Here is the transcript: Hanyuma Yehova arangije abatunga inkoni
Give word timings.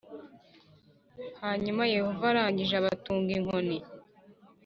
Hanyuma 1.41 1.83
Yehova 1.95 2.25
arangije 2.31 2.73
abatunga 2.77 3.29
inkoni 3.37 3.77